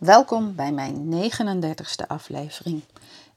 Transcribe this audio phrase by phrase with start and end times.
[0.00, 2.82] Welkom bij mijn 39ste aflevering.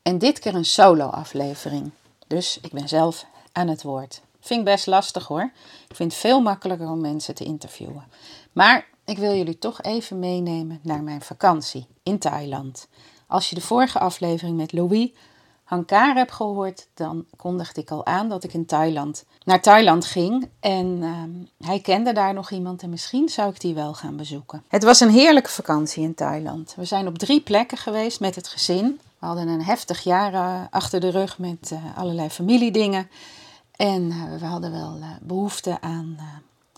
[0.01, 1.91] En dit keer een solo-aflevering.
[2.27, 4.21] Dus ik ben zelf aan het woord.
[4.39, 5.51] Vind best lastig hoor.
[5.89, 8.03] Ik vind het veel makkelijker om mensen te interviewen.
[8.51, 12.87] Maar ik wil jullie toch even meenemen naar mijn vakantie in Thailand.
[13.27, 15.09] Als je de vorige aflevering met Louis
[16.13, 20.49] Heb gehoord, dan kondigde ik al aan dat ik in Thailand naar Thailand ging.
[20.59, 24.63] En ehm, hij kende daar nog iemand en misschien zou ik die wel gaan bezoeken.
[24.67, 26.73] Het was een heerlijke vakantie in Thailand.
[26.75, 28.99] We zijn op drie plekken geweest met het gezin.
[29.19, 33.09] We hadden een heftig jaar eh, achter de rug met uh, allerlei familiedingen.
[33.75, 36.17] En uh, we hadden wel behoefte aan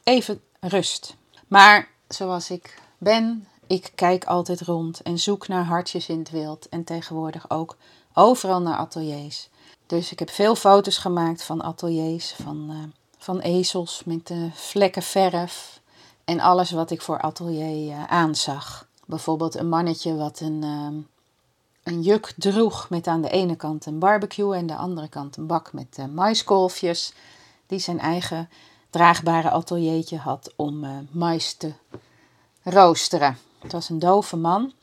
[0.03, 1.15] even rust.
[1.47, 6.69] Maar zoals ik ben, ik kijk altijd rond en zoek naar hartjes in het wild.
[6.69, 7.77] En tegenwoordig ook
[8.17, 9.49] Overal naar ateliers.
[9.85, 12.77] Dus ik heb veel foto's gemaakt van ateliers, van, uh,
[13.17, 15.81] van ezels met uh, vlekken verf
[16.23, 18.87] en alles wat ik voor atelier uh, aanzag.
[19.05, 20.63] Bijvoorbeeld een mannetje wat een,
[21.83, 25.47] een juk droeg met aan de ene kant een barbecue en de andere kant een
[25.47, 27.13] bak met maiskolfjes.
[27.67, 28.49] Die zijn eigen
[28.89, 31.73] draagbare ateliertje had om mais te
[32.63, 33.37] roosteren.
[33.59, 34.73] Het was een dove man,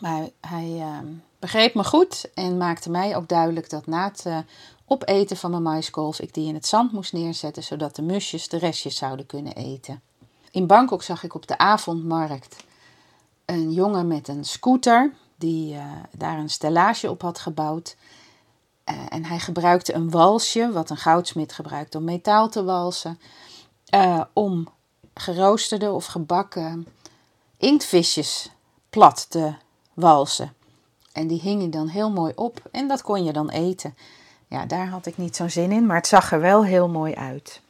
[0.00, 0.82] maar hij
[1.38, 4.38] begreep me goed en maakte mij ook duidelijk dat na het uh,
[4.86, 8.58] opeten van mijn maiskolf ik die in het zand moest neerzetten, zodat de musjes de
[8.58, 10.02] restjes zouden kunnen eten.
[10.50, 12.56] In Bangkok zag ik op de avondmarkt
[13.44, 17.96] een jongen met een scooter die uh, daar een stellage op had gebouwd.
[18.84, 23.20] Uh, en hij gebruikte een walsje, wat een goudsmid gebruikt om metaal te walsen,
[24.32, 24.68] om
[25.14, 26.86] geroosterde of gebakken
[27.56, 28.50] inktvisjes
[28.90, 29.54] plat te
[29.94, 30.52] walsen.
[31.18, 33.96] En die hingen dan heel mooi op en dat kon je dan eten.
[34.48, 37.14] Ja, daar had ik niet zo'n zin in, maar het zag er wel heel mooi
[37.14, 37.60] uit.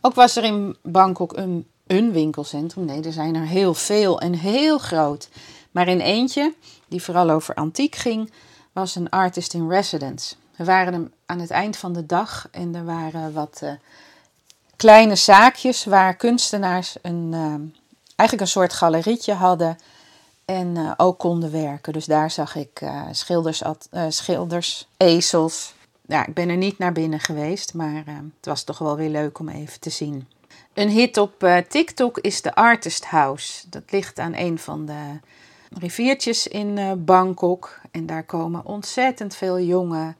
[0.00, 2.84] Ook was er in Bangkok een, een winkelcentrum.
[2.84, 5.28] Nee, er zijn er heel veel en heel groot.
[5.70, 6.54] Maar in eentje,
[6.88, 8.32] die vooral over antiek ging,
[8.72, 10.34] was een artist in residence.
[10.56, 13.70] We waren aan het eind van de dag en er waren wat uh,
[14.76, 17.54] kleine zaakjes waar kunstenaars een, uh,
[18.16, 19.78] eigenlijk een soort galerietje hadden
[20.44, 21.92] en uh, ook konden werken.
[21.92, 25.74] Dus daar zag ik uh, schilders, uh, schilders, ezels.
[26.06, 29.38] Ja, ik ben er niet naar binnen geweest, maar het was toch wel weer leuk
[29.38, 30.28] om even te zien.
[30.74, 33.68] Een hit op TikTok is de Artist House.
[33.68, 35.20] Dat ligt aan een van de
[35.78, 37.80] riviertjes in Bangkok.
[37.90, 40.14] En daar komen ontzettend veel jonge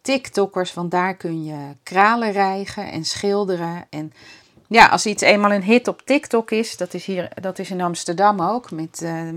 [0.00, 0.74] TikTokkers.
[0.74, 3.86] Want daar kun je kralen rijgen en schilderen.
[3.90, 4.12] En
[4.70, 7.80] ja, als iets eenmaal een hit op TikTok is, dat is, hier, dat is in
[7.80, 9.28] Amsterdam ook, met uh,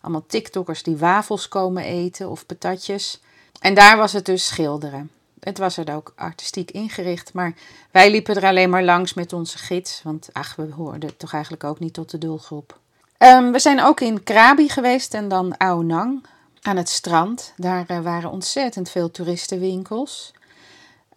[0.00, 3.20] allemaal TikTokkers die wafels komen eten of patatjes.
[3.60, 5.10] En daar was het dus schilderen.
[5.40, 7.54] Het was er ook artistiek ingericht, maar
[7.90, 11.64] wij liepen er alleen maar langs met onze gids, want ach, we hoorden toch eigenlijk
[11.64, 12.78] ook niet tot de doelgroep.
[13.18, 16.24] Um, we zijn ook in Krabi geweest en dan Aonang
[16.62, 17.52] aan het strand.
[17.56, 20.32] Daar uh, waren ontzettend veel toeristenwinkels.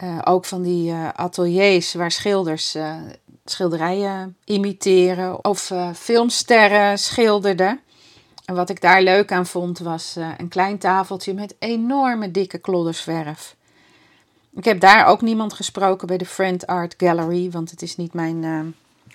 [0.04, 2.78] Uh, ook van die uh, ateliers waar schilders
[3.46, 7.80] schilderijen imiteren of uh, filmsterren schilderden.
[8.46, 12.58] En wat ik daar leuk aan vond was uh, een klein tafeltje met enorme dikke
[12.58, 13.56] kloddersverf.
[14.56, 18.14] Ik heb daar ook niemand gesproken bij de Friend Art Gallery, want het is niet
[18.14, 18.60] mijn uh,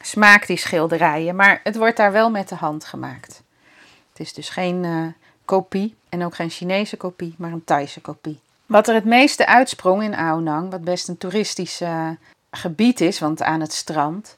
[0.01, 1.37] smaak, die schilderijen.
[1.37, 3.43] Maar het wordt daar wel met de hand gemaakt.
[4.11, 5.15] Het is dus geen
[5.45, 8.41] kopie en ook geen Chinese kopie, maar een Thaise kopie.
[8.67, 12.17] Wat er het meeste uitsprong in Aonang, wat best een toeristische
[12.51, 14.37] gebied is, want aan het strand,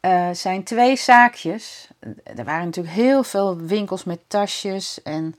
[0.00, 1.88] uh, zijn twee zaakjes.
[2.36, 5.34] Er waren natuurlijk heel veel winkels met tasjes en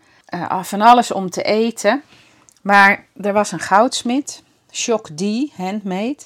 [0.61, 2.03] van alles om te eten.
[2.61, 5.21] Maar er was een goudsmid, Shock D,
[5.55, 6.17] handmade,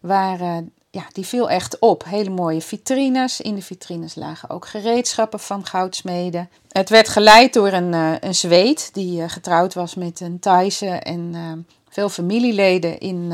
[0.00, 0.56] waar, uh,
[0.90, 2.04] ja, die viel echt op.
[2.04, 3.40] Hele mooie vitrines.
[3.40, 6.50] In de vitrines lagen ook gereedschappen van goudsmeden.
[6.68, 7.92] Het werd geleid door een,
[8.26, 13.32] een Zweed die getrouwd was met een Thaise en veel familieleden in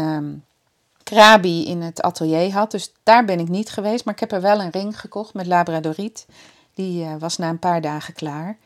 [1.11, 2.71] Krabi in het atelier had.
[2.71, 4.05] Dus daar ben ik niet geweest.
[4.05, 6.27] Maar ik heb er wel een ring gekocht met Labradoriet.
[6.75, 8.57] Die uh, was na een paar dagen klaar.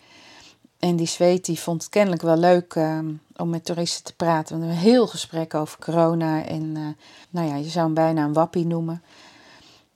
[0.79, 2.99] En die zweet die vond het kennelijk wel leuk uh,
[3.37, 4.59] om met toeristen te praten.
[4.59, 6.45] We hebben een heel gesprek over corona.
[6.45, 6.87] En uh,
[7.31, 9.03] nou ja, je zou hem bijna een wappie noemen.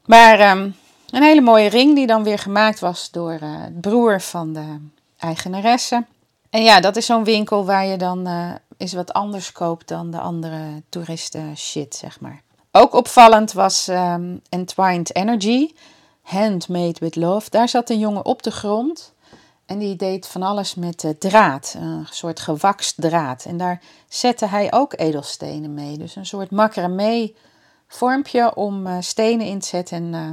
[0.04, 0.74] Maar um,
[1.10, 4.76] Een hele mooie ring die dan weer gemaakt was door uh, het broer van de
[5.18, 6.04] eigenaresse.
[6.50, 8.28] En ja, dat is zo'n winkel waar je dan
[8.78, 12.42] eens wat anders koopt dan de andere toeristen shit, zeg maar.
[12.72, 15.72] Ook opvallend was um, Entwined Energy,
[16.22, 17.50] Handmade with Love.
[17.50, 19.12] Daar zat een jongen op de grond
[19.66, 23.44] en die deed van alles met uh, draad, een soort gewakst draad.
[23.44, 25.98] En daar zette hij ook edelstenen mee.
[25.98, 27.32] Dus een soort macramé
[27.88, 30.30] vormpje om uh, stenen in te zetten en uh,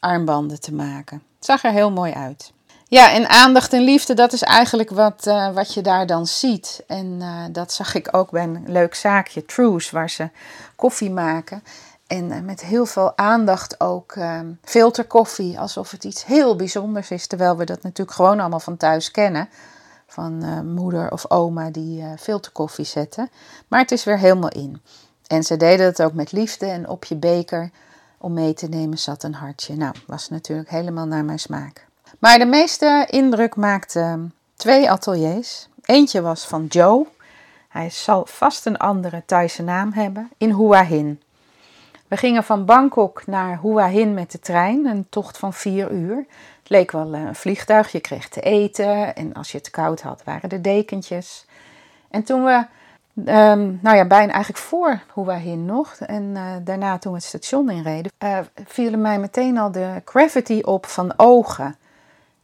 [0.00, 1.22] armbanden te maken.
[1.36, 2.52] Het zag er heel mooi uit.
[2.88, 6.82] Ja, en aandacht en liefde, dat is eigenlijk wat, wat je daar dan ziet.
[6.86, 7.22] En
[7.52, 10.28] dat zag ik ook bij een leuk zaakje, Trues, waar ze
[10.76, 11.62] koffie maken.
[12.06, 17.26] En eh, met heel veel aandacht ook uh, filterkoffie, alsof het iets heel bijzonders is.
[17.26, 19.48] Terwijl we dat natuurlijk gewoon allemaal van thuis kennen.
[20.06, 23.30] Van moeder of oma die filterkoffie zetten.
[23.68, 24.82] Maar het is weer helemaal in.
[25.26, 26.66] En ze deden het ook met liefde.
[26.66, 27.70] En op je beker
[28.18, 29.76] om mee te nemen zat een hartje.
[29.76, 31.86] Nou, was natuurlijk helemaal naar mijn smaak.
[32.24, 35.68] Maar de meeste indruk maakten twee ateliers.
[35.82, 37.06] Eentje was van Joe.
[37.68, 40.30] Hij zal vast een andere Thaise naam hebben.
[40.38, 41.22] In Hua Hin.
[42.08, 46.16] We gingen van Bangkok naar Hua Hin met de trein, een tocht van vier uur.
[46.58, 50.00] Het leek wel eh, een vliegtuig, je kreeg te eten en als je het koud
[50.00, 51.46] had waren er dekentjes.
[52.10, 52.66] En toen we,
[53.14, 57.26] um, nou ja, bijna eigenlijk voor Hua Hin nog en uh, daarna toen we het
[57.26, 61.76] station inreden, uh, vielen mij meteen al de gravity op van ogen.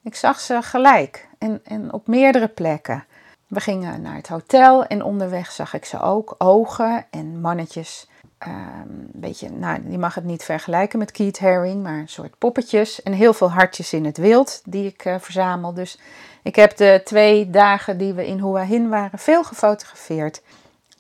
[0.02, 3.04] Ik zag ze gelijk en, en op meerdere plekken.
[3.46, 8.08] We gingen naar het hotel en onderweg zag ik ze ook, ogen en mannetjes
[8.38, 13.02] een beetje, nou, je mag het niet vergelijken met Keith Haring, maar een soort poppetjes
[13.02, 15.74] en heel veel hartjes in het wild die ik uh, verzamel.
[15.74, 15.98] Dus
[16.42, 20.42] ik heb de twee dagen die we in Hua Hin waren veel gefotografeerd.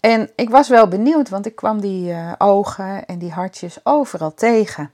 [0.00, 4.34] En ik was wel benieuwd, want ik kwam die uh, ogen en die hartjes overal
[4.34, 4.92] tegen.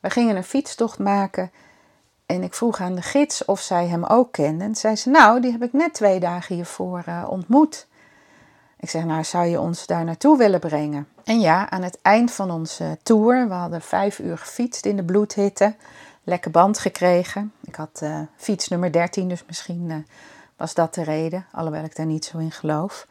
[0.00, 1.50] We gingen een fietstocht maken
[2.28, 4.64] en ik vroeg aan de gids of zij hem ook kende.
[4.64, 7.86] En zei ze, nou, die heb ik net twee dagen hiervoor uh, ontmoet.
[8.80, 11.08] Ik zeg, nou, zou je ons daar naartoe willen brengen?
[11.24, 15.04] En ja, aan het eind van onze tour, we hadden vijf uur gefietst in de
[15.04, 15.74] bloedhitte,
[16.24, 17.52] lekker band gekregen.
[17.64, 19.96] Ik had uh, fiets nummer 13, dus misschien uh,
[20.56, 23.06] was dat de reden, alhoewel ik daar niet zo in geloof.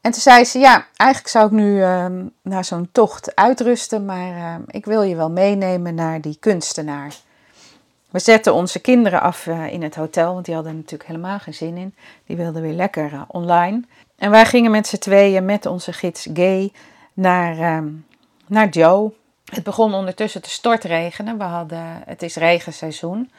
[0.00, 2.06] En toen zei ze, ja, eigenlijk zou ik nu uh,
[2.42, 7.14] naar zo'n tocht uitrusten, maar ehm, ik wil je wel meenemen naar die kunstenaar.
[8.14, 11.54] We zetten onze kinderen af eh, in het hotel, want die hadden natuurlijk helemaal geen
[11.54, 11.94] zin in.
[12.26, 13.82] Die wilden weer lekker eh, online.
[14.16, 16.72] En wij gingen met z'n tweeën met onze gids Gay
[17.12, 17.88] naar, ehm,
[18.46, 19.12] naar Joe.
[19.44, 21.38] Het begon ondertussen te stortregenen.
[21.38, 23.30] We hadden, het is regenseizoen.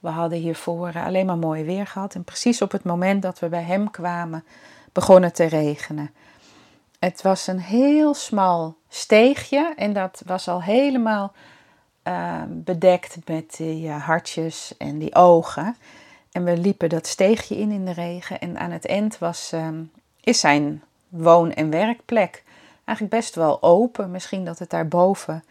[0.00, 2.14] We hadden hiervoor eh, alleen maar mooi weer gehad.
[2.14, 4.44] En precies op het moment dat we bij hem kwamen,
[4.92, 6.10] begon het te regenen.
[6.98, 11.32] Het was een heel smal steegje en dat was al helemaal
[12.08, 15.76] uh, bedekt met die uh, hartjes en die ogen.
[16.32, 18.40] En we liepen dat steegje in in de regen.
[18.40, 19.90] En aan het eind was, um,
[20.20, 22.42] is zijn woon- en werkplek
[22.84, 24.10] eigenlijk best wel open.
[24.10, 25.44] Misschien dat het daarboven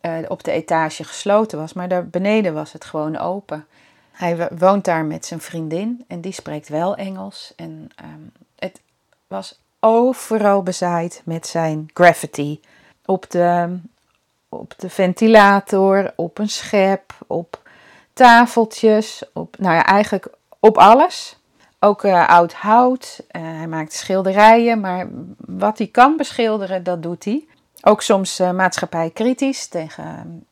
[0.00, 3.66] uh, op de etage gesloten was, maar daar beneden was het gewoon open.
[4.12, 7.52] Hij woont daar met zijn vriendin en die spreekt wel Engels.
[7.56, 8.80] En um, het
[9.26, 12.60] was overal bezaaid met zijn graffiti.
[13.04, 13.78] Op de
[14.58, 17.62] op de ventilator, op een schep, op
[18.12, 20.26] tafeltjes, op, nou ja, eigenlijk
[20.58, 21.38] op alles.
[21.78, 23.20] Ook uh, oud hout.
[23.30, 25.08] Uh, hij maakt schilderijen, maar
[25.38, 27.44] wat hij kan beschilderen, dat doet hij.
[27.82, 30.46] Ook soms uh, maatschappij kritisch tegen,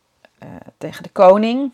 [0.78, 1.70] tegen de koning.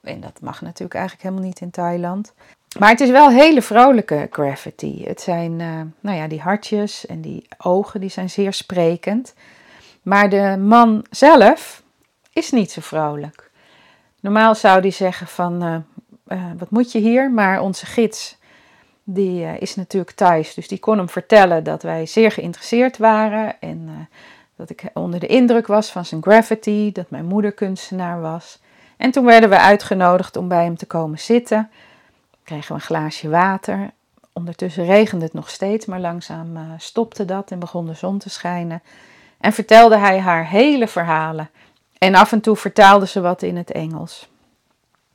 [0.00, 2.32] En dat mag natuurlijk eigenlijk helemaal niet in Thailand.
[2.78, 5.04] Maar het is wel hele vrolijke graffiti.
[5.04, 5.56] Het zijn,
[6.00, 9.34] nou ja, die hartjes en die ogen, die zijn zeer sprekend.
[10.06, 11.82] Maar de man zelf
[12.32, 13.50] is niet zo vrolijk.
[14.20, 15.76] Normaal zou die zeggen van, uh,
[16.28, 17.30] uh, wat moet je hier?
[17.30, 18.36] Maar onze gids,
[19.04, 20.54] die uh, is natuurlijk thuis.
[20.54, 23.60] Dus die kon hem vertellen dat wij zeer geïnteresseerd waren.
[23.60, 24.08] En
[24.56, 26.92] dat ik onder de indruk was van zijn graffiti.
[26.92, 28.60] Dat mijn moeder kunstenaar was.
[28.96, 31.70] En toen werden we uitgenodigd om bij hem te komen zitten.
[32.44, 33.90] Kregen we een glaasje water.
[34.32, 38.82] Ondertussen regende het nog steeds, maar langzaam stopte dat en begon de zon te schijnen.
[39.40, 41.50] En vertelde hij haar hele verhalen.
[41.98, 44.28] En af en toe vertaalde ze wat in het Engels.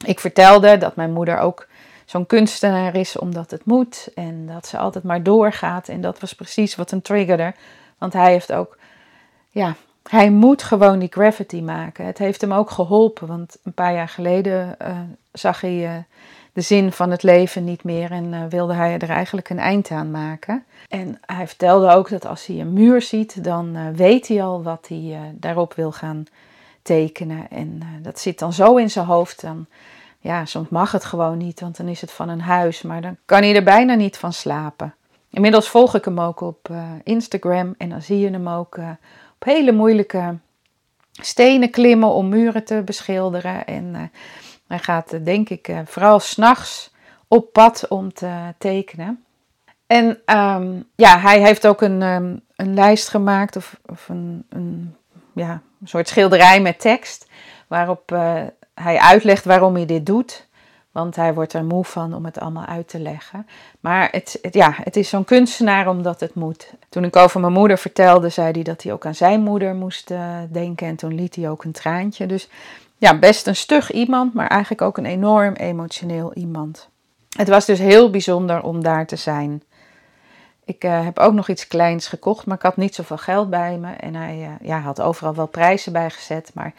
[0.06, 1.68] Ik vertelde dat mijn moeder ook
[2.06, 5.88] zo'n kunstenaar is omdat het moet en dat ze altijd maar doorgaat.
[5.88, 7.54] En dat was precies wat hem triggerde,
[7.98, 8.78] want hij heeft ook,
[9.50, 9.76] ja,
[10.10, 12.06] hij moet gewoon die graffiti maken.
[12.06, 15.00] Het heeft hem ook geholpen, want een paar jaar geleden uh,
[15.32, 16.04] zag hij uh,
[16.54, 19.92] de zin van het leven niet meer en uh, wilde hij er eigenlijk een eind
[19.92, 20.64] aan maken.
[20.90, 24.88] En hij vertelde ook dat als hij een muur ziet, dan weet hij al wat
[24.88, 26.26] hij daarop wil gaan
[26.82, 27.50] tekenen.
[27.50, 29.42] En dat zit dan zo in zijn hoofd.
[29.42, 29.66] Dan,
[30.20, 32.82] ja, soms mag het gewoon niet, want dan is het van een huis.
[32.82, 34.96] Maar dan kan hij er bijna niet van slapen.
[35.30, 36.70] Inmiddels volg ik hem ook op
[37.04, 37.76] Instagram.
[37.78, 38.78] En dan zie je hem ook
[39.34, 40.38] op hele moeilijke
[41.12, 43.66] stenen klimmen om muren te beschilderen.
[43.66, 44.12] En
[44.72, 46.94] hij gaat, denk ik, vooral s'nachts
[47.28, 49.24] op pad om te tekenen.
[49.88, 54.96] En ehm, ja, hij heeft ook een, ehm, een lijst gemaakt of, of een, een,
[55.34, 57.30] ja, een soort schilderij met tekst.
[57.68, 58.42] Waarop uh,
[58.74, 60.48] hij uitlegt waarom hij dit doet.
[60.92, 63.48] Want hij wordt er moe van om het allemaal uit te leggen.
[63.80, 66.74] Maar het, ja, het is zo'n kunstenaar omdat het moet.
[66.90, 70.12] Toen ik over mijn moeder vertelde, zei hij dat hij ook aan zijn moeder moest
[70.52, 70.88] denken.
[70.88, 72.26] En toen liet hij ook een traantje.
[72.26, 72.50] Dus
[73.02, 76.90] ja, best een stug iemand, maar eigenlijk ook een enorm emotioneel iemand.
[77.38, 79.64] Het was dus heel bijzonder om daar te zijn.
[80.66, 83.78] Ik uh, heb ook nog iets kleins gekocht, maar ik had niet zoveel geld bij
[83.78, 83.92] me.
[83.92, 86.52] En hij uh, ja, had overal wel prijzen bij gezet.
[86.54, 86.74] Maar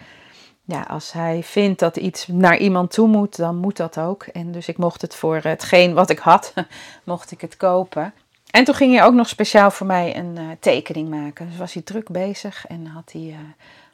[0.64, 4.22] ja, als hij vindt dat iets naar iemand toe moet, dan moet dat ook.
[4.22, 6.54] En dus ik mocht het voor hetgeen wat ik had,
[7.04, 8.12] mocht ik het kopen.
[8.50, 11.46] En toen ging hij ook nog speciaal voor mij een tekening maken.
[11.46, 13.36] Dus was hij druk bezig en had hij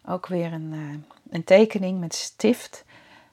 [0.06, 2.84] ook weer een, een tekening met stift.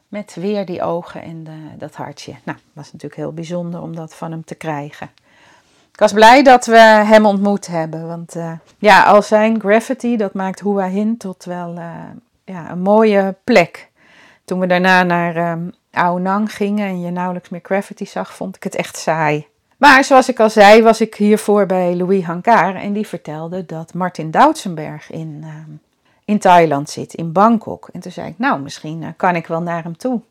[0.08, 2.34] Met weer die ogen en de, dat hartje.
[2.44, 5.10] Nou, was natuurlijk heel bijzonder om dat van hem te krijgen.
[5.92, 8.08] Ik was blij dat we hem ontmoet hebben.
[8.08, 11.94] Want uh, ja, al zijn graffiti, dat maakt Hua Hin tot wel uh,
[12.44, 13.90] ja, een mooie plek.
[14.46, 15.72] Toen we daarna naar um,
[16.22, 19.48] Nang gingen en je nauwelijks meer graffiti zag, vond ik het echt saai.
[19.78, 23.94] Maar zoals ik al zei, was ik hiervoor bij Louis Hankar en die vertelde dat
[23.94, 25.50] Martin Doutsenberg in, uh,
[26.26, 27.90] in Thailand zit, in Bangkok.
[27.94, 30.22] En toen zei ik, nou, misschien kan ik wel naar hem toe.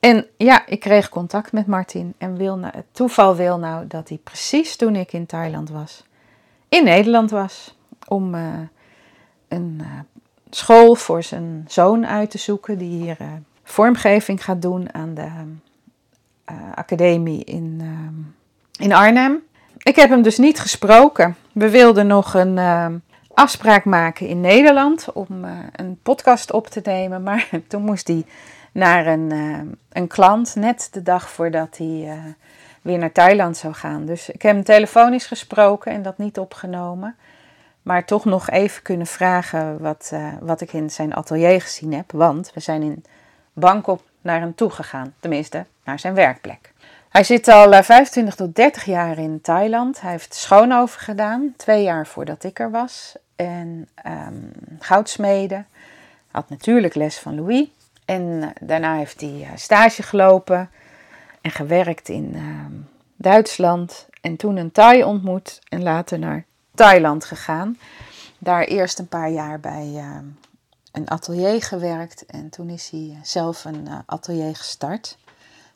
[0.00, 4.18] En ja, ik kreeg contact met Martin en wil het toeval wil nou dat hij
[4.24, 6.04] precies toen ik in Thailand was,
[6.68, 7.76] in Nederland was.
[8.08, 8.58] Om uh,
[9.48, 9.86] een uh,
[10.50, 13.16] school voor zijn zoon uit te zoeken, die hier
[13.64, 15.28] vormgeving gaat doen aan de
[16.74, 17.82] academie in,
[18.78, 19.42] in Arnhem.
[19.78, 21.36] Ik heb hem dus niet gesproken.
[21.52, 22.58] We wilden nog een
[23.34, 28.24] afspraak maken in Nederland om een podcast op te nemen, maar toen moest hij
[28.72, 29.58] naar een, uh,
[29.92, 32.12] een klant, net de dag voordat hij uh,
[32.82, 34.04] weer naar Thailand zou gaan.
[34.04, 37.16] Dus ik heb hem telefonisch gesproken en dat niet opgenomen.
[37.82, 42.12] Maar toch nog even kunnen vragen wat, wat ik in zijn atelier gezien heb.
[42.12, 43.04] Want we zijn in
[43.52, 45.14] Bangkok naar hem toe gegaan.
[45.20, 46.71] Tenminste, naar zijn werkplek.
[47.12, 50.00] Hij zit al 25 tot 30 jaar in Thailand.
[50.00, 53.16] Hij heeft schoonover gedaan, twee jaar voordat ik er was.
[53.36, 55.66] En um, goudsmeden.
[56.30, 57.66] Had natuurlijk les van Louis.
[58.04, 60.70] En eh, daarna heeft hij eh, stage gelopen
[61.40, 62.72] en gewerkt in ehm,
[63.16, 64.06] Duitsland.
[64.20, 67.78] En toen een Thai ontmoet en later naar Thailand gegaan.
[68.38, 70.24] Daar eerst een paar jaar bij ehm,
[70.92, 75.16] een atelier gewerkt en toen is hij eh, zelf een atelier gestart.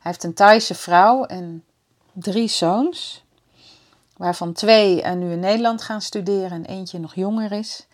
[0.06, 1.64] Heeft een Thaise vrouw en
[2.12, 3.24] drie zoons,
[4.16, 7.86] waarvan twee nu in Nederland gaan studeren en eentje nog jonger is.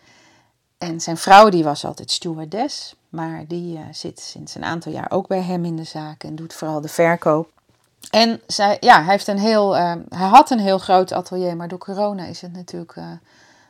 [0.77, 2.95] En zijn vrouw die was altijd stewardess.
[3.13, 6.35] Maar die uh, zit sinds een aantal jaar ook bij hem in de zaak en
[6.35, 7.49] doet vooral de verkoop.
[8.09, 11.67] En zij, ja, hij, heeft een heel, uh, hij had een heel groot atelier, maar
[11.67, 13.05] door corona is het natuurlijk uh,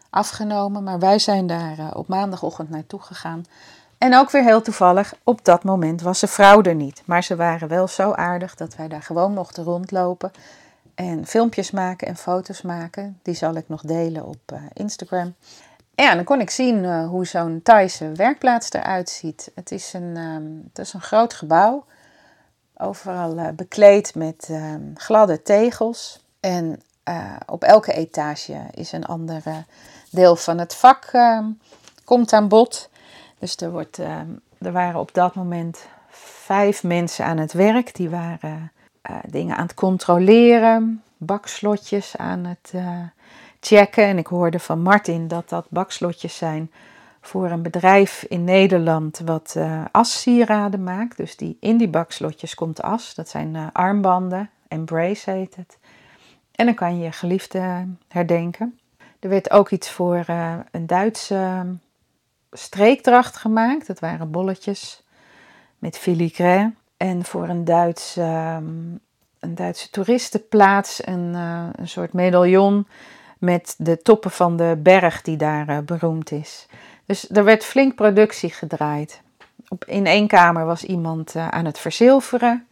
[0.10, 0.84] afgenomen.
[0.84, 3.46] Maar wij zijn daar op maandagochtend naartoe gegaan.
[4.04, 7.02] En ook weer heel toevallig, op dat moment was zijn vrouw er niet.
[7.06, 10.32] Maar ze waren wel zo aardig dat wij daar gewoon mochten rondlopen.
[10.96, 13.20] En filmpjes maken en foto's maken.
[13.22, 15.36] Die zal ik nog delen op Instagram.
[15.96, 19.52] Ja, dan kon ik zien uh, hoe zo'n Thaise werkplaats eruit ziet.
[19.56, 21.86] Het is een, um, het is een groot gebouw,
[22.78, 26.26] overal uh, bekleed met um, gladde tegels.
[26.40, 26.82] En
[27.46, 29.44] op elke etage is een ander
[30.10, 31.60] deel van het vak um,
[32.04, 32.92] komt aan bod.
[33.44, 33.98] Dus er, wordt,
[34.58, 35.88] er waren op dat moment
[36.46, 37.96] vijf mensen aan het werk.
[37.96, 38.72] Die waren
[39.26, 42.74] dingen aan het controleren, bakslotjes aan het
[43.60, 44.04] checken.
[44.06, 46.72] En ik hoorde van Martin dat dat bakslotjes zijn
[47.22, 51.18] voor een bedrijf in Nederland wat uh, assieraden maakt.
[51.18, 53.16] Dus die, in die bakslotjes komt as.
[53.16, 55.78] Dat zijn armbanden, Embrace heet het.
[56.56, 58.80] En dan kan je je geliefde herdenken.
[59.20, 60.26] Er werd ook iets voor
[60.72, 61.66] een Duitse
[62.54, 63.88] streekdracht gemaakt.
[63.88, 65.04] Dat waren bolletjes
[65.80, 66.74] met filigrane.
[66.98, 69.00] En voor een Duits, um,
[69.40, 72.88] een Duitse toeristenplaats een, een soort medaillon
[73.44, 76.68] met de toppen van de berg die daar uh, beroemd is.
[77.06, 79.22] Dus er werd flink productie gedraaid.
[79.68, 82.68] Op, in één kamer was iemand uh, aan het verzilveren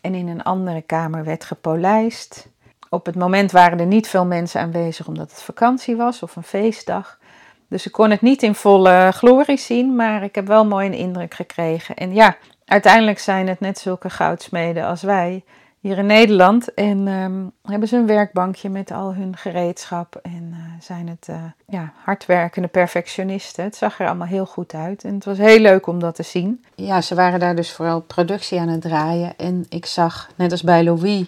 [0.00, 2.48] en in een andere kamer werd gepolijst.
[2.88, 6.42] Op het moment waren er niet veel mensen aanwezig omdat het vakantie was of een
[6.42, 7.18] feestdag.
[7.68, 10.94] Dus ik kon het niet in volle glorie zien, maar ik heb wel mooi een
[10.94, 11.94] indruk gekregen.
[11.94, 15.44] En ja, uiteindelijk zijn het net zulke goudsmeden als wij
[15.80, 16.74] hier in Nederland.
[16.74, 20.18] En ehm, hebben ze een werkbankje met al hun gereedschap.
[20.22, 23.64] En uh, zijn het uh, ja, hardwerkende perfectionisten.
[23.64, 25.04] Het zag er allemaal heel goed uit.
[25.04, 26.64] En het was heel leuk om dat te zien.
[26.74, 29.36] Ja, ze waren daar dus vooral productie aan het draaien.
[29.36, 31.26] En ik zag, net als bij Louis,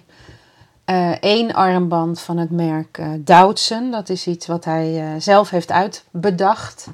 [0.91, 3.91] uh, één armband van het merk uh, Doutzen.
[3.91, 6.87] Dat is iets wat hij uh, zelf heeft uitbedacht.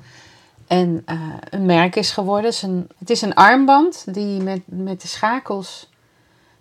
[0.66, 1.04] En
[1.50, 2.52] een merk is geworden.
[2.98, 5.90] Het is een, armband die met, met de schakels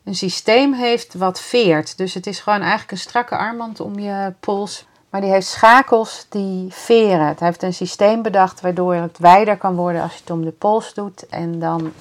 [0.03, 1.97] een systeem heeft wat veert.
[1.97, 4.85] Dus het is gewoon eigenlijk een strakke armband om je pols.
[5.09, 7.27] Maar die heeft schakels die veren.
[7.27, 10.51] Het heeft een systeem bedacht waardoor het wijder kan worden als je het om de
[10.51, 11.27] pols doet.
[11.27, 11.93] En dan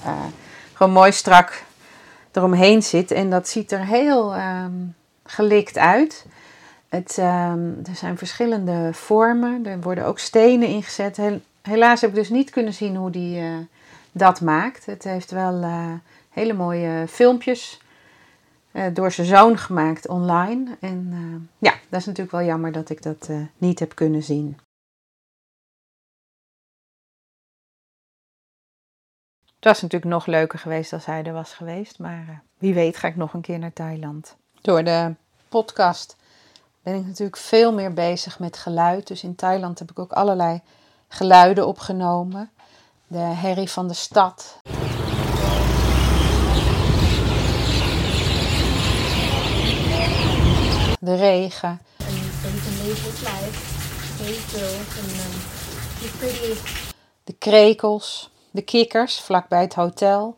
[0.73, 1.63] gewoon mooi strak
[2.31, 3.11] eromheen zit.
[3.11, 6.25] En dat ziet er heel um, gelikt uit.
[6.89, 9.65] Het, um, er zijn verschillende vormen.
[9.65, 11.19] Er worden ook stenen ingezet.
[11.61, 13.57] Helaas heb ik dus niet kunnen zien hoe die uh,
[14.11, 14.85] dat maakt.
[14.85, 15.93] Het heeft wel uh,
[16.29, 17.81] hele mooie filmpjes
[18.71, 20.77] uh, door zijn zoon gemaakt online.
[20.79, 24.57] En ja, dat is natuurlijk wel jammer dat ik dat niet heb kunnen zien.
[29.55, 31.99] Het was natuurlijk nog leuker geweest als hij er was geweest.
[31.99, 34.37] Maar wie weet ga ik nog een keer naar Thailand.
[34.63, 35.15] Door de
[35.49, 36.15] podcast
[36.83, 39.07] ben ik natuurlijk veel meer bezig met geluid.
[39.07, 40.61] Dus in Thailand heb ik ook allerlei
[41.07, 42.51] geluiden opgenomen.
[43.07, 44.57] De herrie van de stad.
[50.99, 51.81] De regen.
[57.23, 60.37] De krekels, de kikkers vlakbij het hotel.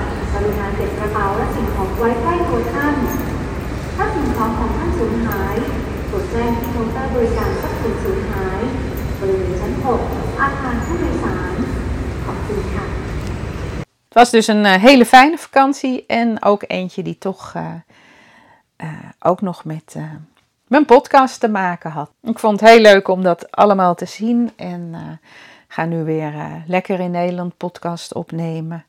[0.44, 2.94] รุณาเก็บกระเป๋าและสิ่งของไว้ใกล้ตัวท่าน
[3.96, 5.56] ถ้าสิ่งของของท่านสูญหาย
[6.08, 8.60] โปรดแจ้งที่เคาน์เตอร์บริการทรัพย์สินสูญหาย
[9.20, 9.72] บริเวณชั้น
[10.06, 11.54] 6 อาคารผู้โดยสาร
[12.24, 12.86] ขอบคุณค่ะ
[14.08, 17.62] Het was dus een uh, hele fijne vakantie en ook eentje die toch uh,
[18.82, 18.88] uh,
[19.20, 19.96] ook nog met
[20.66, 22.10] mijn podcast te maken had.
[22.22, 24.94] Ik vond het heel leuk om dat allemaal te zien en
[25.68, 26.34] ga nu weer
[26.66, 28.84] lekker in Nederland podcast opnemen.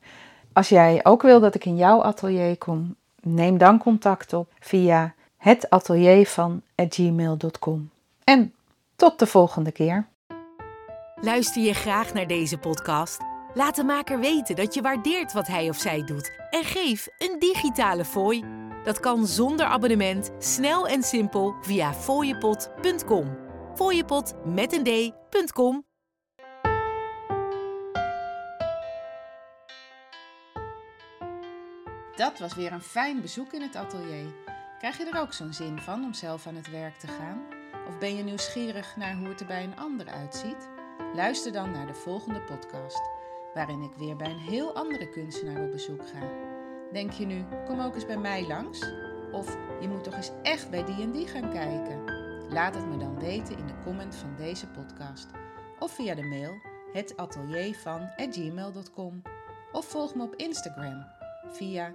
[0.53, 5.15] Als jij ook wil dat ik in jouw atelier kom, neem dan contact op via
[5.37, 7.91] hetateliervan@gmail.com.
[8.25, 8.55] En
[8.97, 10.07] tot de volgende keer.
[11.21, 13.21] Luister je graag naar deze podcast?
[13.55, 17.37] Laat de maker weten dat je waardeert wat hij of zij doet en geef een
[17.39, 18.45] digitale fooi.
[18.85, 23.37] Dat kan zonder abonnement, snel en simpel via fooiepot.com.
[23.75, 25.85] Fooiepot met een d.com.
[32.23, 34.35] Dat was weer een fijn bezoek in het atelier.
[34.79, 37.43] Krijg je er ook zo'n zin van om zelf aan het werk te gaan?
[37.89, 40.69] Of ben je nieuwsgierig naar hoe het er bij een ander uitziet?
[41.15, 43.01] Luister dan naar de volgende podcast,
[43.55, 46.31] waarin ik weer bij een heel andere kunstenaar op bezoek ga.
[46.93, 48.93] Denk je nu, kom ook eens bij mij langs?
[49.33, 52.05] Of je moet toch eens echt bij die en die gaan kijken?
[52.49, 55.27] Laat het me dan weten in de comment van deze podcast.
[55.79, 56.61] Of via de mail
[56.93, 59.23] hetateliervan.gmail.com
[59.73, 61.07] Of volg me op Instagram
[61.53, 61.95] via